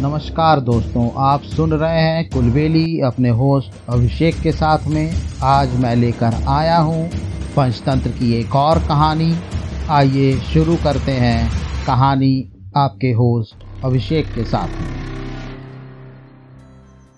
नमस्कार 0.00 0.60
दोस्तों, 0.60 1.10
आप 1.16 1.40
सुन 1.40 1.72
रहे 1.72 2.00
हैं 2.00 2.28
कुलबेली 2.30 3.00
अपने 3.00 3.28
होस्ट 3.28 3.72
अभिषेक 3.88 4.34
के 4.42 4.52
साथ 4.52 4.86
में। 4.86 5.12
आज 5.42 5.74
मैं 5.80 5.96
लेकर 5.96 6.34
आया 6.48 6.78
हूँ 6.78 7.08
पंचतंत्र 7.56 8.10
की 8.10 8.32
एक 8.34 8.54
और 8.56 8.78
कहानी। 8.78 9.32
आइए 9.90 10.32
शुरू 10.32 10.76
करते 10.76 11.12
हैं 11.12 11.50
कहानी 11.86 12.32
आपके 12.76 13.10
होस्ट 13.12 13.84
अभिषेक 13.84 14.26
के 14.26 14.44
साथ 14.44 14.68
में। 14.68 14.88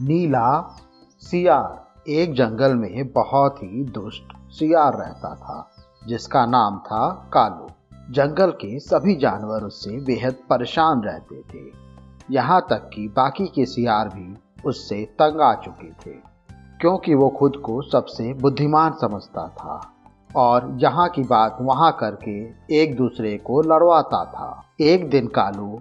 नीला 0.00 0.76
सियार 1.22 2.10
एक 2.10 2.34
जंगल 2.34 2.74
में 2.74 3.12
बहुत 3.12 3.62
ही 3.62 3.84
दुष्ट 3.84 4.36
सियार 4.50 4.98
रहता 4.98 5.34
था, 5.34 5.70
जिसका 6.08 6.46
नाम 6.46 6.78
था 6.78 7.08
कालू। 7.32 7.68
जंगल 8.12 8.50
के 8.50 8.78
सभी 8.80 9.16
जानवर 9.16 9.64
उससे 9.64 9.90
बेहद 9.90 10.36
परेशान 10.50 11.00
रहते 11.00 11.40
थे। 11.40 11.85
यहाँ 12.30 12.60
तक 12.70 12.90
कि 12.94 13.06
बाकी 13.08 13.46
के 13.46 13.64
सियार 13.66 14.08
भी 14.08 14.34
उससे 14.64 15.04
तंग 15.18 15.40
आ 15.40 15.52
चुके 15.54 15.90
थे, 15.92 16.14
क्योंकि 16.80 17.14
वो 17.14 17.28
खुद 17.28 17.56
को 17.56 17.80
सबसे 17.82 18.32
बुद्धिमान 18.34 18.92
समझता 18.92 19.46
था 19.48 19.80
और 20.36 20.70
यहाँ 20.80 21.08
की 21.08 21.22
बात 21.22 21.58
वहाँ 21.60 21.92
करके 22.00 22.38
एक 22.74 22.96
दूसरे 22.96 23.36
को 23.38 23.60
लड़वाता 23.62 24.24
था। 24.24 24.62
एक 24.80 25.08
दिन 25.10 25.26
कालू 25.28 25.78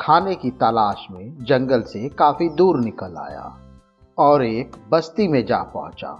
खाने 0.00 0.34
की 0.34 0.50
तलाश 0.50 1.06
में 1.10 1.44
जंगल 1.44 1.82
से 1.82 2.08
काफ़ी 2.08 2.48
दूर 2.48 2.80
निकल 2.80 3.16
आया 3.16 3.52
और 4.18 4.44
एक 4.44 4.76
बस्ती 4.90 5.28
में 5.28 5.44
जा 5.46 5.62
पहुँचा। 5.74 6.16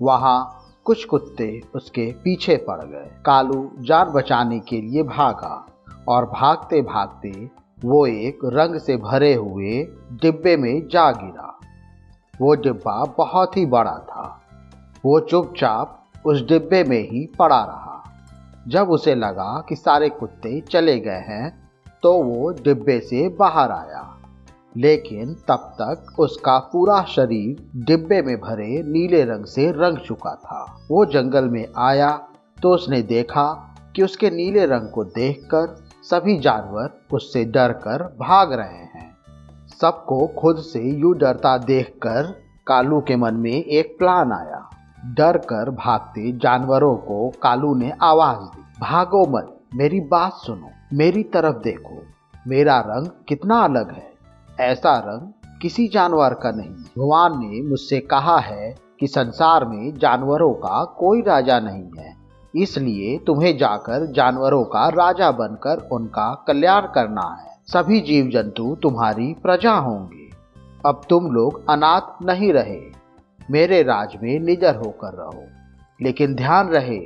वहाँ 0.00 0.58
कुछ 0.84 1.04
कुत्ते 1.04 1.60
उसके 1.74 2.10
पीछे 2.24 2.56
पड़ 2.68 2.80
गए। 2.80 3.10
कालू 3.26 3.70
जान 3.80 4.10
बचाने 4.10 4.58
के 4.60 4.80
लिए 4.80 5.02
भागा 5.02 5.66
और 6.08 6.24
भागते 6.26 6.80
भागते 6.82 7.50
वो 7.84 8.06
एक 8.06 8.38
रंग 8.44 8.78
से 8.80 8.96
भरे 8.96 9.34
हुए 9.34 9.82
डिब्बे 10.12 10.56
में 10.56 10.88
जा 10.88 11.10
गिरा। 11.10 11.60
वो 12.40 12.54
डिब्बा 12.54 13.04
बहुत 13.18 13.56
ही 13.56 13.66
बड़ा 13.66 13.98
था। 13.98 14.40
वो 15.04 15.20
चुपचाप 15.20 16.04
उस 16.26 16.46
डिब्बे 16.48 16.84
में 16.84 17.00
ही 17.00 17.26
पड़ा 17.38 17.64
रहा। 17.64 18.02
जब 18.68 18.90
उसे 18.90 19.14
लगा 19.14 19.64
कि 19.68 19.76
सारे 19.76 20.08
कुत्ते 20.08 20.60
चले 20.60 20.98
गए 21.00 21.24
हैं 21.28 21.70
तो 22.02 22.22
वो 22.22 22.50
डिब्बे 22.50 23.00
से 23.00 23.28
बाहर 23.28 23.70
आया। 23.70 24.18
लेकिन 24.76 25.34
तब 25.34 25.76
तक 25.80 26.20
उसका 26.20 26.58
पूरा 26.58 27.02
शरीर 27.02 27.70
डिब्बे 27.76 28.22
में 28.22 28.36
भरे 28.36 28.82
नीले 28.82 29.24
रंग 29.24 29.44
से 29.44 29.70
रंग 29.70 29.96
चुका 29.96 30.34
था। 30.34 30.86
वो 30.90 31.04
जंगल 31.04 31.48
में 31.48 31.66
आया 31.76 32.10
तो 32.62 32.74
उसने 32.74 33.02
देखा 33.02 33.74
कि 33.96 34.02
उसके 34.02 34.30
नीले 34.30 34.66
रंग 34.66 34.90
को 34.90 35.04
देखकर 35.04 35.81
सभी 36.02 36.38
जानवर 36.38 37.00
उससे 37.12 37.44
डरकर 37.44 38.02
भाग 38.02 38.52
रहे 38.52 38.84
हैं। 38.84 39.16
सबको 39.80 40.26
खुद 40.26 40.56
से 40.56 40.98
यू 40.98 41.12
डरता 41.12 41.58
देखकर 41.58 42.22
कालू 42.66 43.00
के 43.00 43.16
मन 43.16 43.34
में 43.34 43.50
एक 43.50 43.98
प्लान 43.98 44.32
आया। 44.32 44.70
डर 45.04 45.36
कर 45.36 45.70
भागते 45.70 46.32
जानवरों 46.32 46.96
को 46.96 47.32
कालू 47.42 47.74
ने 47.74 47.92
आवाज़ 48.02 48.38
दी, 48.38 48.62
भागो 48.80 49.26
मत, 49.26 49.60
मेरी 49.74 50.00
बात 50.00 50.32
सुनो, 50.32 50.70
मेरी 50.92 51.22
तरफ़ 51.22 51.56
देखो, 51.56 52.02
मेरा 52.46 52.80
रंग 52.80 53.06
कितना 53.28 53.60
अलग 53.60 53.90
है। 53.90 54.12
ऐसा 54.60 54.98
रंग 54.98 55.32
किसी 55.62 55.88
जानवर 55.88 56.34
का 56.34 56.50
नहीं। 56.50 56.70
भगवान 56.70 57.32
ने 57.32 57.62
मुझसे 57.62 58.00
कहा 58.00 58.38
है 58.38 58.76
कि 59.00 59.06
संसार 59.06 59.64
में 59.64 59.94
जानवरों 59.94 60.54
का 60.54 60.84
कोई 60.84 61.22
राजा 61.22 61.60
नहीं 61.60 61.90
है। 61.98 62.21
इसलिए 62.56 63.18
तुम्हें 63.18 63.58
जाकर 63.58 64.12
जानवरों 64.12 64.64
का 64.64 64.88
राजा 64.88 65.30
बनकर 65.30 65.88
उनका 65.92 66.44
कल्याण 66.46 66.80
करना 66.80 67.36
है। 67.42 67.52
सभी 67.66 68.00
जीव 68.00 68.26
जंतु 68.26 68.76
तुम्हारी 68.82 69.36
प्रजा 69.42 69.72
होंगे। 69.72 70.30
अब 70.86 71.00
तुम 71.10 71.26
लोग 71.26 71.70
अनाथ 71.70 72.22
नहीं 72.22 72.52
रहे। 72.52 72.80
मेरे 73.50 73.82
राज 73.82 74.18
में 74.22 74.40
निजर 74.40 74.76
होकर 74.76 75.12
रहो। 75.12 75.44
लेकिन 76.02 76.34
ध्यान 76.34 76.68
रहे, 76.68 77.00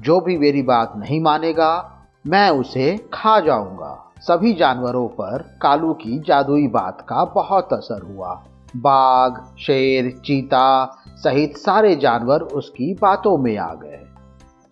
जो 0.00 0.20
भी 0.20 0.38
मेरी 0.38 0.62
बात 0.62 0.92
नहीं 0.96 1.20
मानेगा, 1.20 1.90
मैं 2.26 2.50
उसे 2.50 2.96
खा 3.14 3.40
जाऊँगा। 3.40 4.12
सभी 4.18 4.54
जानवरों 4.54 5.08
पर 5.08 5.58
कालू 5.62 5.92
की 5.92 6.18
जादुई 6.18 6.68
बात 6.68 7.00
का 7.00 7.24
बहुत 7.24 7.72
असर 7.72 8.02
हुआ। 8.02 8.44
बाघ, 8.76 9.56
शेर, 9.58 10.20
चीता 10.24 10.98
सहित 11.08 11.56
सारे 11.56 11.96
जानवर 11.96 12.40
उसकी 12.40 12.94
बातों 12.94 13.38
में 13.38 13.58
आ 13.58 13.74
गए। 13.74 14.13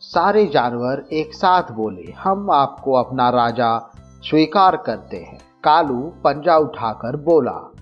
सारे 0.03 0.47
जानवर 0.47 1.05
एक 1.13 1.35
साथ 1.35 1.63
बोले, 1.73 2.13
हम 2.13 2.51
आपको 2.51 2.93
अपना 2.93 3.31
राजा 3.31 3.93
स्वीकार 4.23 4.77
करते 4.77 5.17
हैं। 5.17 5.39
कालू 5.65 5.99
पंजा 6.25 6.57
उठाकर 6.57 7.17
बोला, 7.17 7.73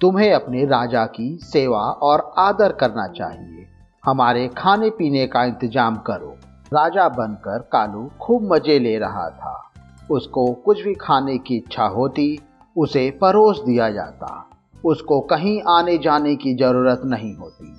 तुम्हें 0.00 0.32
अपने 0.32 0.64
राजा 0.64 1.04
की 1.06 1.38
सेवा 1.42 1.80
और 1.80 2.34
आदर 2.38 2.72
करना 2.72 3.06
चाहिए। 3.08 3.66
हमारे 4.04 4.48
खाने 4.48 4.90
पीने 4.90 5.26
का 5.26 5.44
इंतज़ाम 5.44 5.96
करो। 5.96 6.36
राजा 6.74 7.08
बनकर 7.08 7.58
कालू 7.58 8.10
खूब 8.20 8.52
मज़े 8.52 8.78
ले 8.78 8.98
रहा 8.98 9.28
था। 9.30 9.70
उसको 10.10 10.52
कुछ 10.52 10.82
भी 10.82 10.94
खाने 10.94 11.38
की 11.38 11.56
इच्छा 11.56 11.84
होती, 11.84 12.38
उसे 12.76 13.10
परोस 13.10 13.62
दिया 13.66 13.90
जाता। 13.90 14.50
उसको 14.84 15.20
कहीं 15.20 15.62
आने 15.68 15.98
जाने 15.98 16.36
की 16.36 16.54
ज़रूरत 16.54 17.02
नहीं 17.04 17.34
होती। 17.34 17.74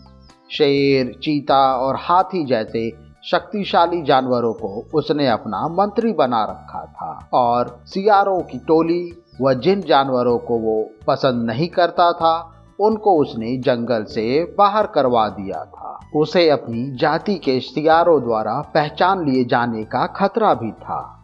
शेर, 0.52 1.20
चीता 1.24 1.76
और 1.76 1.96
हाथी 1.96 2.46
जैसे 2.46 3.07
शक्तिशाली 3.32 4.02
जानवरों 4.02 4.54
को 4.54 4.86
उसने 4.94 5.28
अपना 5.28 5.68
मंत्री 5.68 6.14
बना 6.14 6.44
रखा 6.44 6.86
था। 6.86 7.30
और 7.34 7.84
सियारों 7.86 8.42
की 8.42 8.60
टोली 8.60 9.24
व 9.42 9.54
जिन 9.54 9.82
जानवरों 9.82 10.38
को 10.38 10.58
वो 10.58 10.90
पसंद 11.08 11.46
नहीं 11.46 11.68
करता 11.68 12.12
था, 12.12 12.54
उनको 12.80 13.22
उसने 13.22 13.58
जंगल 13.58 14.04
से 14.04 14.56
बाहर 14.58 14.88
करवा 14.88 15.30
दिया 15.30 15.66
था। 15.66 16.00
उसे 16.16 16.50
अपनी 16.50 16.96
जाति 16.96 17.36
के 17.36 17.60
सियारों 17.60 18.22
द्वारा 18.22 18.62
पहचान 18.74 19.26
लिए 19.26 19.46
जाने 19.46 19.84
का 19.84 20.06
खतरा 20.06 20.54
भी 20.54 20.72
था। 20.72 21.24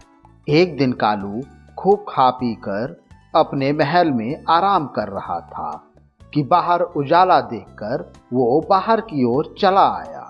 एक 0.49 0.77
दिन 0.77 0.91
कालू 0.91 1.41
खूब 1.77 2.05
खा 2.09 2.29
पी 2.29 2.55
कर 2.55 3.01
अपने 3.35 3.73
महल 3.73 4.11
में 4.11 4.43
आराम 4.49 4.87
कर 4.87 5.07
रहा 5.07 5.39
था 5.39 5.83
कि 6.33 6.43
बाहर 6.43 6.81
उजाला 6.81 7.41
देखकर 7.41 8.13
वो 8.33 8.65
बाहर 8.69 9.01
की 9.01 9.25
ओर 9.25 9.55
चला 9.59 9.87
आया। 9.87 10.29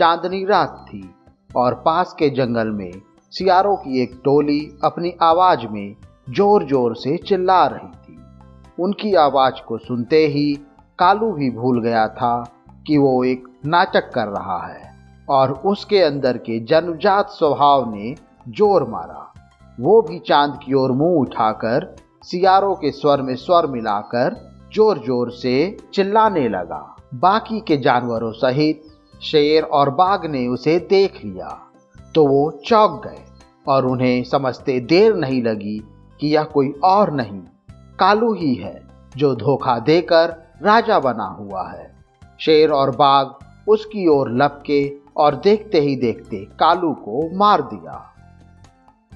चांदनी 0.00 0.44
रात 0.44 0.84
थी 0.88 1.02
और 1.50 1.74
पास 1.74 2.14
के 2.18 2.28
जंगल 2.30 2.68
में 2.70 2.90
सियारों 3.32 3.74
की 3.76 4.02
एक 4.02 4.12
टोली 4.24 4.60
अपनी 4.84 5.12
आवाज़ 5.22 5.66
में 5.66 5.96
ज़ोर 6.28 6.64
ज़ोर 6.66 6.94
से 6.96 7.16
चिल्ला 7.18 7.64
रही 7.66 7.88
थी। 7.88 8.18
उनकी 8.78 9.14
आवाज़ 9.14 9.60
को 9.68 9.78
सुनते 9.78 10.26
ही 10.26 10.52
कालू 10.98 11.30
भी 11.32 11.50
भूल 11.50 11.82
गया 11.82 12.06
था 12.08 12.32
कि 12.86 12.96
वो 12.98 13.12
एक 13.24 13.44
नाटक 13.66 14.10
कर 14.14 14.28
रहा 14.28 14.58
है 14.66 14.90
और 15.28 15.52
उसके 15.66 16.00
अंदर 16.02 16.36
के 16.38 16.58
जन्मजात 16.64 17.30
स्वभाव 17.30 17.92
ने 17.94 18.14
ज़ोर 18.48 18.88
मारा। 18.90 19.26
वो 19.78 20.00
भी 20.02 20.18
चाँद 20.18 20.58
की 20.64 20.74
ओर 20.74 20.92
मुँह 20.92 21.20
उठाकर 21.20 21.94
सियारों 22.24 22.74
के 22.74 22.90
स्वर 22.92 23.22
में 23.22 23.34
स्वर 23.36 23.66
मिलाकर 23.66 24.36
ज़ोर 24.74 24.98
ज़ोर 25.06 25.30
से 25.32 25.54
चिल्लाने 25.94 26.48
लगा। 26.48 26.82
बाकी 27.16 27.60
के 27.60 27.76
जानवरों 27.78 28.32
सहित 28.34 28.82
शेर 29.22 29.62
और 29.62 29.90
बाघ 29.90 30.26
ने 30.26 30.46
उसे 30.48 30.78
देख 30.78 31.24
लिया। 31.24 31.58
तो 32.14 32.26
वो 32.26 32.50
चौंक 32.66 33.06
गए 33.06 33.24
और 33.68 33.86
उन्हें 33.86 34.24
समझते 34.24 34.80
देर 34.80 35.14
नहीं 35.14 35.42
लगी 35.42 35.78
कि 36.20 36.28
यह 36.28 36.42
कोई 36.42 36.72
और 36.84 37.12
नहीं, 37.12 37.40
कालू 37.98 38.32
ही 38.34 38.54
है 38.54 38.82
जो 39.16 39.34
धोखा 39.34 39.78
देकर 39.78 40.34
राजा 40.62 40.98
बना 40.98 41.24
हुआ 41.24 41.68
है। 41.70 41.94
शेर 42.40 42.70
और 42.70 42.90
बाघ 42.90 43.26
उसकी 43.68 44.06
ओर 44.06 44.30
लपके 44.30 44.92
और 45.16 45.34
देखते 45.34 45.80
ही 45.80 45.96
देखते 45.96 46.36
कालू 46.36 46.92
को 46.92 47.36
मार 47.36 47.62
दिया। 47.62 48.06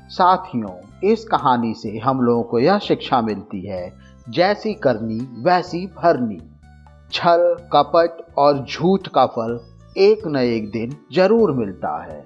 साथियों, 0.09 0.71
इस 1.05 1.25
कहानी 1.25 1.75
से 1.75 1.99
हम 1.99 2.21
लोगों 2.21 2.43
को 2.43 2.59
यह 2.59 2.79
शिक्षा 2.79 3.21
मिलती 3.21 3.67
है, 3.67 3.93
जैसी 4.29 4.75
करनी 4.75 5.43
वैसी 5.43 5.87
भरनी। 5.87 6.41
छल, 7.13 7.57
कपट 7.73 8.27
और 8.39 8.65
झूठ 8.65 9.09
का 9.09 9.27
फल 9.27 9.74
एक 9.99 10.27
न 10.27 10.37
एक 10.37 10.71
दिन 10.71 10.97
ज़रूर 11.13 11.53
मिलता 11.53 11.91
है। 12.05 12.25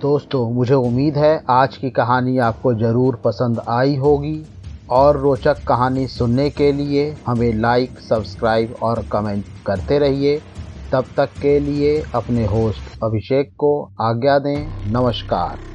दोस्तों, 0.00 0.50
मुझे 0.50 0.74
उम्मीद 0.74 1.16
है 1.16 1.44
आज 1.50 1.76
की 1.76 1.90
कहानी 1.90 2.38
आपको 2.38 2.74
ज़रूर 2.74 3.16
पसंद 3.24 3.60
आई 3.68 3.96
होगी। 3.96 4.44
और 4.90 5.16
रोचक 5.16 5.62
कहानी 5.68 6.06
सुनने 6.06 6.48
के 6.50 6.72
लिए 6.72 7.16
हमें 7.26 7.52
लाइक 7.52 7.98
सब्सक्राइब 7.98 8.74
और 8.82 9.04
कमेंट 9.12 9.44
करते 9.66 9.98
रहिए। 9.98 10.38
तब 10.92 11.04
तक 11.16 11.28
के 11.42 11.58
लिए 11.60 12.02
अपने 12.14 12.46
होस्ट 12.46 13.04
अभिषेक 13.04 13.52
को 13.58 13.90
आज्ञा 14.00 14.38
दें। 14.38 14.92
नमस्कार। 14.92 15.71